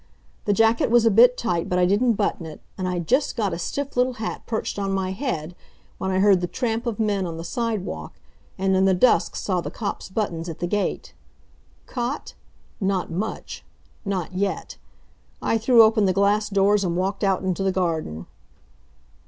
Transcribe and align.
The 0.45 0.53
jacket 0.53 0.89
was 0.89 1.05
a 1.05 1.11
bit 1.11 1.37
tight 1.37 1.69
but 1.69 1.77
I 1.77 1.85
didn't 1.85 2.13
button 2.13 2.47
it, 2.47 2.59
and 2.75 2.87
I'd 2.87 3.05
just 3.07 3.35
got 3.37 3.53
a 3.53 3.59
stiff 3.59 3.95
little 3.95 4.13
hat 4.13 4.47
perched 4.47 4.79
on 4.79 4.91
my 4.91 5.11
head 5.11 5.53
when 5.99 6.09
I 6.09 6.17
heard 6.17 6.41
the 6.41 6.47
tramp 6.47 6.87
of 6.87 6.99
men 6.99 7.27
on 7.27 7.37
the 7.37 7.43
sidewalk, 7.43 8.19
and 8.57 8.75
in 8.75 8.85
the 8.85 8.95
dusk 8.95 9.35
saw 9.35 9.61
the 9.61 9.69
cop's 9.69 10.09
buttons 10.09 10.49
at 10.49 10.57
the 10.57 10.65
gate. 10.65 11.13
Caught? 11.85 12.33
Not 12.79 13.11
much. 13.11 13.63
Not 14.03 14.33
yet. 14.33 14.77
I 15.39 15.59
threw 15.59 15.83
open 15.83 16.05
the 16.05 16.13
glass 16.13 16.49
doors 16.49 16.83
and 16.83 16.97
walked 16.97 17.23
out 17.23 17.43
into 17.43 17.61
the 17.61 17.71
garden. 17.71 18.25